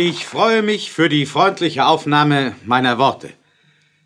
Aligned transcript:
Ich 0.00 0.26
freue 0.26 0.62
mich 0.62 0.92
für 0.92 1.08
die 1.08 1.26
freundliche 1.26 1.84
Aufnahme 1.84 2.54
meiner 2.64 2.98
Worte. 2.98 3.30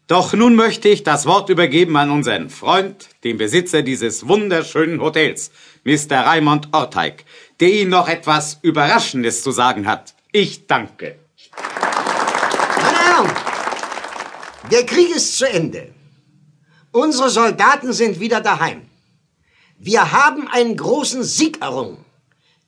Doch 0.07 0.33
nun 0.33 0.55
möchte 0.55 0.89
ich 0.89 1.03
das 1.03 1.27
Wort 1.27 1.51
übergeben 1.51 1.99
an 1.99 2.11
unseren 2.11 2.49
Freund, 2.49 3.11
den 3.25 3.37
Besitzer 3.37 3.83
dieses 3.83 4.27
wunderschönen 4.27 5.03
Hotels, 5.03 5.51
Mr. 5.85 6.21
Raimond 6.21 6.69
Orteig, 6.73 7.27
der 7.61 7.75
Ihnen 7.75 7.91
noch 7.91 8.09
etwas 8.09 8.59
Überraschendes 8.63 9.43
zu 9.43 9.51
sagen 9.51 9.87
hat. 9.87 10.15
Ich 10.33 10.67
danke. 10.67 11.19
Meine 11.59 12.99
Herren, 12.99 13.31
der 14.71 14.87
Krieg 14.87 15.15
ist 15.15 15.37
zu 15.37 15.47
Ende. 15.47 15.93
Unsere 16.91 17.29
Soldaten 17.29 17.93
sind 17.93 18.19
wieder 18.19 18.41
daheim. 18.41 18.81
Wir 19.77 20.11
haben 20.11 20.49
einen 20.49 20.75
großen 20.75 21.23
Sieg 21.23 21.61
errungen. 21.61 22.03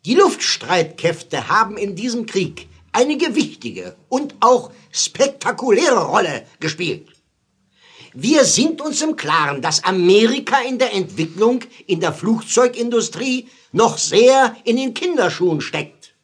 Die 0.05 0.15
Luftstreitkräfte 0.15 1.49
haben 1.49 1.79
in 1.79 1.97
diesem 1.97 2.27
Krieg 2.27 2.69
eine 2.95 3.17
gewichtige 3.17 3.97
und 4.09 4.37
auch 4.41 4.71
spektakuläre 4.93 6.05
Rolle 6.05 6.46
gespielt. 6.61 7.09
Wir 8.14 8.45
sind 8.45 8.81
uns 8.81 9.03
im 9.03 9.17
Klaren, 9.17 9.61
dass 9.61 9.82
Amerika 9.82 10.61
in 10.61 10.79
der 10.79 10.95
Entwicklung 10.95 11.61
in 11.89 11.99
der 11.99 12.13
Flugzeugindustrie 12.13 13.49
noch 13.73 13.99
sehr 13.99 14.57
in 14.63 14.77
den 14.77 14.95
Kinderschuhen 14.95 15.61
steckt. 15.61 16.15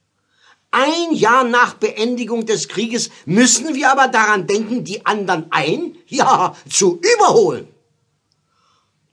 Ein 0.70 1.12
Jahr 1.12 1.42
nach 1.42 1.74
Beendigung 1.74 2.46
des 2.46 2.68
Krieges 2.68 3.10
müssen 3.26 3.74
wir 3.74 3.90
aber 3.90 4.06
daran 4.06 4.46
denken, 4.46 4.84
die 4.84 5.04
anderen 5.04 5.46
ein, 5.50 5.96
ja, 6.06 6.54
zu 6.68 7.00
überholen. 7.00 7.66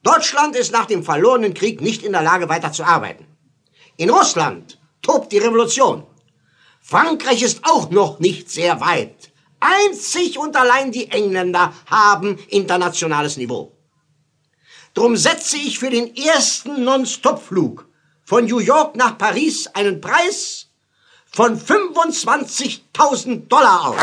Deutschland 0.03 0.55
ist 0.55 0.72
nach 0.72 0.86
dem 0.86 1.03
verlorenen 1.03 1.55
Krieg 1.55 1.81
nicht 1.81 2.03
in 2.03 2.12
der 2.12 2.22
Lage, 2.22 2.48
weiter 2.48 2.72
zu 2.72 2.84
arbeiten. 2.84 3.26
In 3.98 4.12
Russland 4.12 4.80
tobt 5.02 5.31
die 5.31 5.39
Revolution. 5.39 6.03
Frankreich 6.90 7.41
ist 7.41 7.66
auch 7.66 7.90
noch 7.90 8.20
nicht 8.20 8.50
sehr 8.50 8.80
weit. 8.80 9.34
Einzig 9.59 10.38
und 10.38 10.55
allein 10.55 10.94
die 10.94 11.11
Engländer 11.11 11.73
haben 11.86 12.39
internationales 12.48 13.36
Niveau. 13.36 13.73
Drum 14.94 15.17
setze 15.17 15.58
ich 15.58 15.80
für 15.80 15.89
den 15.89 16.16
ersten 16.16 16.86
Non-Stop-Flug 16.86 17.89
von 18.23 18.45
New 18.45 18.59
York 18.59 18.95
nach 18.95 19.17
Paris 19.17 19.67
einen 19.73 20.00
Preis 20.00 20.67
von 21.30 21.59
25.000 21.59 23.48
Dollar 23.50 23.89
auf. 23.89 23.98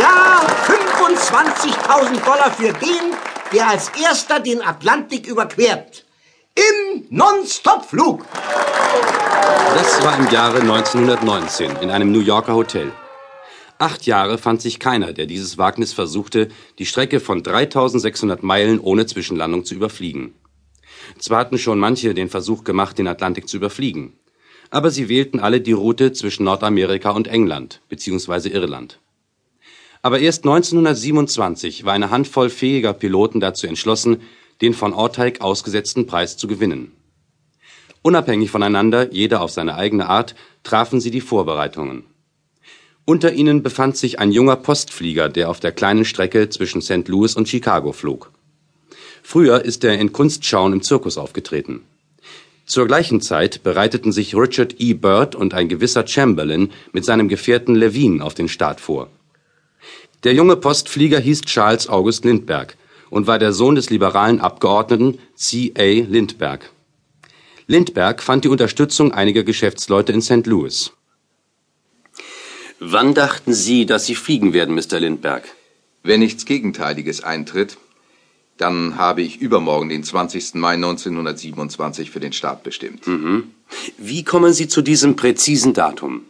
Ja, 0.00 0.40
25.000 0.66 2.24
Dollar 2.24 2.50
für 2.50 2.72
den, 2.72 3.14
der 3.52 3.68
als 3.68 3.90
erster 3.90 4.40
den 4.40 4.60
Atlantik 4.60 5.28
überquert. 5.28 6.05
Im 6.56 7.04
Non-Stop-Flug. 7.10 8.24
Das 9.74 10.02
war 10.02 10.18
im 10.18 10.30
Jahre 10.30 10.60
1919 10.60 11.76
in 11.82 11.90
einem 11.90 12.10
New 12.10 12.20
Yorker 12.20 12.54
Hotel. 12.54 12.92
Acht 13.76 14.06
Jahre 14.06 14.38
fand 14.38 14.62
sich 14.62 14.80
keiner, 14.80 15.12
der 15.12 15.26
dieses 15.26 15.58
Wagnis 15.58 15.92
versuchte, 15.92 16.48
die 16.78 16.86
Strecke 16.86 17.20
von 17.20 17.42
3600 17.42 18.42
Meilen 18.42 18.80
ohne 18.80 19.04
Zwischenlandung 19.04 19.66
zu 19.66 19.74
überfliegen. 19.74 20.32
Zwar 21.18 21.40
hatten 21.40 21.58
schon 21.58 21.78
manche 21.78 22.14
den 22.14 22.30
Versuch 22.30 22.64
gemacht, 22.64 22.96
den 22.96 23.06
Atlantik 23.06 23.50
zu 23.50 23.58
überfliegen, 23.58 24.14
aber 24.70 24.90
sie 24.90 25.10
wählten 25.10 25.40
alle 25.40 25.60
die 25.60 25.72
Route 25.72 26.14
zwischen 26.14 26.44
Nordamerika 26.44 27.10
und 27.10 27.28
England 27.28 27.82
bzw. 27.90 28.48
Irland. 28.48 28.98
Aber 30.00 30.20
erst 30.20 30.44
1927 30.44 31.84
war 31.84 31.92
eine 31.92 32.08
Handvoll 32.10 32.48
fähiger 32.48 32.94
Piloten 32.94 33.40
dazu 33.40 33.66
entschlossen, 33.66 34.22
den 34.60 34.74
von 34.74 34.92
Orteig 34.92 35.40
ausgesetzten 35.40 36.06
Preis 36.06 36.36
zu 36.36 36.48
gewinnen. 36.48 36.92
Unabhängig 38.02 38.50
voneinander, 38.50 39.12
jeder 39.12 39.40
auf 39.40 39.50
seine 39.50 39.74
eigene 39.74 40.08
Art, 40.08 40.34
trafen 40.62 41.00
sie 41.00 41.10
die 41.10 41.20
Vorbereitungen. 41.20 42.04
Unter 43.04 43.32
ihnen 43.32 43.62
befand 43.62 43.96
sich 43.96 44.18
ein 44.18 44.32
junger 44.32 44.56
Postflieger, 44.56 45.28
der 45.28 45.48
auf 45.48 45.60
der 45.60 45.72
kleinen 45.72 46.04
Strecke 46.04 46.48
zwischen 46.48 46.82
St. 46.82 47.06
Louis 47.08 47.36
und 47.36 47.48
Chicago 47.48 47.92
flog. 47.92 48.32
Früher 49.22 49.64
ist 49.64 49.84
er 49.84 49.98
in 49.98 50.12
Kunstschauen 50.12 50.72
im 50.72 50.82
Zirkus 50.82 51.18
aufgetreten. 51.18 51.82
Zur 52.64 52.86
gleichen 52.88 53.20
Zeit 53.20 53.62
bereiteten 53.62 54.10
sich 54.10 54.34
Richard 54.34 54.80
E. 54.80 54.94
Byrd 54.94 55.36
und 55.36 55.54
ein 55.54 55.68
gewisser 55.68 56.06
Chamberlain 56.06 56.72
mit 56.92 57.04
seinem 57.04 57.28
Gefährten 57.28 57.76
Levine 57.76 58.24
auf 58.24 58.34
den 58.34 58.48
Start 58.48 58.80
vor. 58.80 59.08
Der 60.24 60.34
junge 60.34 60.56
Postflieger 60.56 61.20
hieß 61.20 61.42
Charles 61.42 61.88
August 61.88 62.24
Lindbergh 62.24 62.74
und 63.10 63.26
war 63.26 63.38
der 63.38 63.52
Sohn 63.52 63.74
des 63.74 63.90
liberalen 63.90 64.40
Abgeordneten 64.40 65.18
C. 65.34 65.72
A. 65.76 65.82
Lindbergh. 65.82 66.66
Lindbergh 67.66 68.22
fand 68.22 68.44
die 68.44 68.48
Unterstützung 68.48 69.12
einiger 69.12 69.42
Geschäftsleute 69.42 70.12
in 70.12 70.22
St. 70.22 70.46
Louis. 70.46 70.92
Wann 72.78 73.14
dachten 73.14 73.54
Sie, 73.54 73.86
dass 73.86 74.06
Sie 74.06 74.14
fliegen 74.14 74.52
werden, 74.52 74.74
Mr. 74.74 75.00
Lindbergh? 75.00 75.48
Wenn 76.02 76.20
nichts 76.20 76.44
Gegenteiliges 76.44 77.24
eintritt, 77.24 77.78
dann 78.58 78.96
habe 78.96 79.22
ich 79.22 79.40
übermorgen, 79.40 79.88
den 79.88 80.04
20. 80.04 80.54
Mai 80.54 80.74
1927, 80.74 82.10
für 82.10 82.20
den 82.20 82.32
Start 82.32 82.62
bestimmt. 82.62 83.06
Mhm. 83.06 83.50
Wie 83.98 84.24
kommen 84.24 84.52
Sie 84.52 84.68
zu 84.68 84.82
diesem 84.82 85.16
präzisen 85.16 85.74
Datum? 85.74 86.22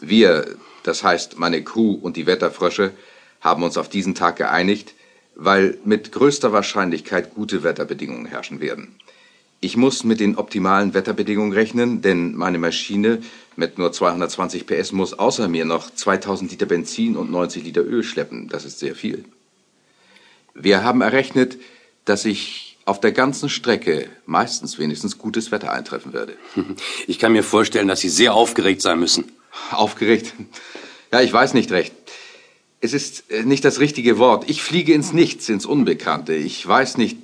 Wir, 0.00 0.56
das 0.82 1.02
heißt 1.02 1.38
meine 1.38 1.62
Crew 1.64 1.92
und 1.94 2.16
die 2.16 2.26
Wetterfrösche, 2.26 2.92
haben 3.40 3.62
uns 3.62 3.78
auf 3.78 3.88
diesen 3.88 4.14
Tag 4.14 4.36
geeinigt, 4.36 4.94
weil 5.36 5.78
mit 5.84 6.12
größter 6.12 6.52
Wahrscheinlichkeit 6.52 7.34
gute 7.34 7.62
Wetterbedingungen 7.62 8.26
herrschen 8.26 8.60
werden. 8.60 8.96
Ich 9.60 9.76
muss 9.76 10.04
mit 10.04 10.20
den 10.20 10.36
optimalen 10.36 10.94
Wetterbedingungen 10.94 11.52
rechnen, 11.52 12.02
denn 12.02 12.34
meine 12.34 12.58
Maschine 12.58 13.22
mit 13.54 13.78
nur 13.78 13.92
220 13.92 14.66
PS 14.66 14.92
muss 14.92 15.14
außer 15.14 15.48
mir 15.48 15.64
noch 15.64 15.90
2000 15.90 16.50
Liter 16.50 16.66
Benzin 16.66 17.16
und 17.16 17.30
90 17.30 17.64
Liter 17.64 17.82
Öl 17.82 18.02
schleppen. 18.02 18.48
Das 18.48 18.64
ist 18.64 18.78
sehr 18.78 18.94
viel. 18.94 19.24
Wir 20.54 20.82
haben 20.82 21.00
errechnet, 21.00 21.58
dass 22.04 22.24
ich 22.24 22.78
auf 22.86 23.00
der 23.00 23.12
ganzen 23.12 23.48
Strecke 23.48 24.08
meistens 24.26 24.78
wenigstens 24.78 25.18
gutes 25.18 25.50
Wetter 25.50 25.72
eintreffen 25.72 26.12
werde. 26.12 26.36
Ich 27.06 27.18
kann 27.18 27.32
mir 27.32 27.42
vorstellen, 27.42 27.88
dass 27.88 28.00
Sie 28.00 28.08
sehr 28.08 28.34
aufgeregt 28.34 28.80
sein 28.80 29.00
müssen. 29.00 29.32
Aufgeregt? 29.70 30.32
Ja, 31.12 31.20
ich 31.20 31.32
weiß 31.32 31.54
nicht 31.54 31.72
recht. 31.72 31.92
Es 32.86 32.92
ist 32.92 33.32
äh, 33.32 33.42
nicht 33.42 33.64
das 33.64 33.80
richtige 33.80 34.16
Wort. 34.16 34.48
Ich 34.48 34.62
fliege 34.62 34.92
ins 34.92 35.12
Nichts, 35.12 35.48
ins 35.48 35.66
Unbekannte. 35.66 36.36
Ich 36.36 36.64
weiß 36.64 36.98
nicht, 36.98 37.16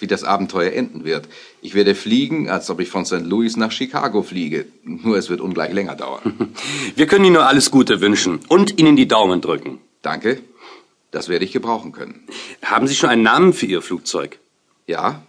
wie 0.00 0.06
das 0.06 0.24
Abenteuer 0.24 0.72
enden 0.72 1.04
wird. 1.04 1.28
Ich 1.60 1.74
werde 1.74 1.94
fliegen, 1.94 2.48
als 2.48 2.70
ob 2.70 2.80
ich 2.80 2.88
von 2.88 3.04
St. 3.04 3.20
Louis 3.20 3.58
nach 3.58 3.72
Chicago 3.72 4.22
fliege. 4.22 4.64
Nur 4.84 5.18
es 5.18 5.28
wird 5.28 5.42
ungleich 5.42 5.70
länger 5.70 5.96
dauern. 5.96 6.54
Wir 6.96 7.06
können 7.06 7.26
Ihnen 7.26 7.34
nur 7.34 7.46
alles 7.46 7.70
Gute 7.70 8.00
wünschen 8.00 8.40
und 8.48 8.80
Ihnen 8.80 8.96
die 8.96 9.06
Daumen 9.06 9.42
drücken. 9.42 9.80
Danke. 10.00 10.40
Das 11.10 11.28
werde 11.28 11.44
ich 11.44 11.52
gebrauchen 11.52 11.92
können. 11.92 12.26
Haben 12.62 12.86
Sie 12.86 12.94
schon 12.94 13.10
einen 13.10 13.22
Namen 13.22 13.52
für 13.52 13.66
Ihr 13.66 13.82
Flugzeug? 13.82 14.38
Ja. 14.86 15.26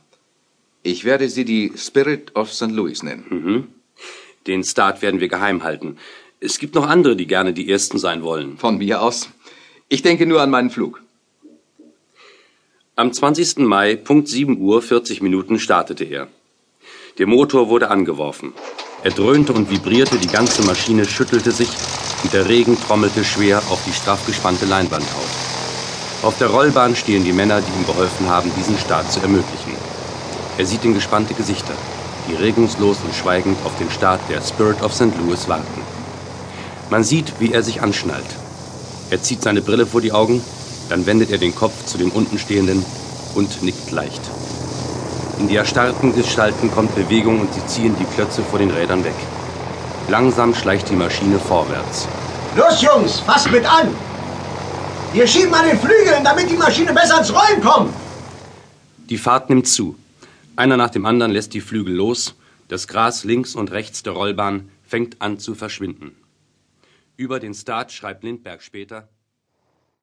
Ich 0.82 1.04
werde 1.04 1.28
sie 1.28 1.44
die 1.44 1.74
Spirit 1.76 2.38
of 2.38 2.54
St. 2.54 2.72
Louis 2.72 3.04
nennen. 3.04 3.26
Mhm. 3.30 3.68
Den 4.48 4.64
Start 4.64 5.02
werden 5.02 5.20
wir 5.20 5.28
geheim 5.28 5.64
halten. 5.64 5.98
Es 6.40 6.58
gibt 6.58 6.74
noch 6.74 6.88
andere, 6.88 7.18
die 7.18 7.28
gerne 7.28 7.52
die 7.52 7.70
Ersten 7.70 7.98
sein 7.98 8.24
wollen. 8.24 8.58
Von 8.58 8.78
mir 8.78 9.02
aus. 9.02 9.30
Ich 9.94 10.02
denke 10.02 10.26
nur 10.26 10.42
an 10.42 10.50
meinen 10.50 10.72
Flug. 10.72 11.04
Am 12.96 13.14
20. 13.14 13.60
Mai, 13.60 13.96
Punkt 13.96 14.28
7 14.28 14.60
Uhr 14.60 14.82
40 14.82 15.22
Minuten 15.22 15.60
startete 15.60 16.04
er. 16.04 16.30
Der 17.20 17.28
Motor 17.28 17.70
wurde 17.70 17.92
angeworfen. 17.92 18.54
Er 19.04 19.12
dröhnte 19.12 19.54
und 19.54 19.70
vibrierte, 19.70 20.18
die 20.18 20.34
ganze 20.40 20.64
Maschine 20.64 21.06
schüttelte 21.06 21.52
sich 21.52 21.70
und 22.24 22.34
der 22.34 22.50
Regen 22.50 22.76
trommelte 22.76 23.24
schwer 23.24 23.60
auf 23.70 23.84
die 23.86 23.94
straff 23.94 24.26
gespannte 24.26 24.66
Leinwand 24.66 25.04
auf. 25.04 26.24
Auf 26.24 26.40
der 26.40 26.48
Rollbahn 26.48 26.96
stehen 26.96 27.24
die 27.24 27.32
Männer, 27.32 27.62
die 27.62 27.80
ihm 27.80 27.86
geholfen 27.86 28.28
haben, 28.28 28.52
diesen 28.58 28.80
Start 28.80 29.12
zu 29.12 29.20
ermöglichen. 29.20 29.74
Er 30.58 30.66
sieht 30.66 30.84
in 30.86 30.96
gespannte 30.96 31.36
Gesichter, 31.36 31.76
die 32.28 32.34
regungslos 32.34 32.98
und 33.06 33.14
schweigend 33.14 33.64
auf 33.64 33.78
den 33.78 33.92
Start 33.92 34.22
der 34.28 34.42
Spirit 34.42 34.82
of 34.82 34.92
St. 34.92 35.16
Louis 35.20 35.48
warten. 35.48 35.82
Man 36.90 37.04
sieht, 37.04 37.40
wie 37.40 37.54
er 37.54 37.62
sich 37.62 37.84
anschnallt. 37.84 38.43
Er 39.10 39.22
zieht 39.22 39.42
seine 39.42 39.62
Brille 39.62 39.86
vor 39.86 40.02
die 40.02 40.12
Augen, 40.12 40.42
dann 40.90 41.06
wendet 41.06 41.32
er 41.32 41.38
den 41.38 41.56
Kopf 41.56 41.86
zu 41.86 41.98
den 41.98 42.10
untenstehenden 42.10 42.84
und 43.36 43.62
nickt 43.64 43.92
leicht. 43.92 44.22
In 45.40 45.48
die 45.48 45.56
erstarrten 45.56 46.16
Gestalten 46.16 46.72
kommt 46.72 46.96
Bewegung 46.96 47.42
und 47.42 47.54
sie 47.54 47.66
ziehen 47.66 47.96
die 48.00 48.06
Klötze 48.16 48.44
vor 48.44 48.60
den 48.60 48.72
Rädern 48.72 49.04
weg. 49.04 49.16
Langsam 50.10 50.54
schleicht 50.54 50.90
die 50.90 50.96
Maschine 50.96 51.40
vorwärts. 51.40 52.08
Los, 52.56 52.82
Jungs, 52.82 53.20
fasst 53.20 53.52
mit 53.52 53.66
an! 53.66 53.90
Wir 55.14 55.28
schieben 55.28 55.54
an 55.54 55.68
den 55.68 55.80
Flügeln, 55.80 56.24
damit 56.24 56.50
die 56.50 56.58
Maschine 56.58 56.94
besser 56.94 57.20
ins 57.20 57.34
Rollen 57.34 57.62
kommt! 57.62 57.94
Die 59.10 59.18
Fahrt 59.18 59.50
nimmt 59.50 59.68
zu. 59.68 59.96
Einer 60.56 60.78
nach 60.78 60.90
dem 60.90 61.06
anderen 61.06 61.32
lässt 61.32 61.54
die 61.54 61.62
Flügel 61.62 61.96
los. 61.96 62.36
Das 62.68 62.88
Gras 62.88 63.24
links 63.24 63.56
und 63.56 63.72
rechts 63.72 64.04
der 64.04 64.14
Rollbahn 64.14 64.70
fängt 64.88 65.22
an 65.22 65.40
zu 65.40 65.56
verschwinden. 65.56 66.16
Über 67.16 67.40
den 67.40 67.54
Start 67.54 67.92
schreibt 67.92 68.24
Lindbergh 68.24 68.64
später 68.64 69.10